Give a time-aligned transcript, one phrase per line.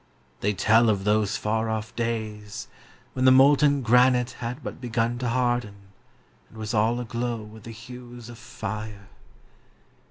[0.39, 2.67] They tell of those far off days
[3.13, 5.75] when the molten granite had but begun to harden,
[6.49, 9.09] and was all aglow with the hues of fire.